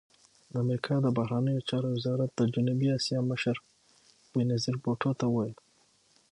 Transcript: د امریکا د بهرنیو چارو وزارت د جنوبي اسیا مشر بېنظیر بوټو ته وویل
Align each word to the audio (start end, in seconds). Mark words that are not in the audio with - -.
د 0.51 0.53
امریکا 0.63 0.95
د 1.01 1.07
بهرنیو 1.17 1.65
چارو 1.69 1.87
وزارت 1.95 2.29
د 2.35 2.41
جنوبي 2.53 2.87
اسیا 2.97 3.19
مشر 3.31 3.55
بېنظیر 4.31 4.75
بوټو 4.83 5.11
ته 5.19 5.25
وویل 5.29 5.55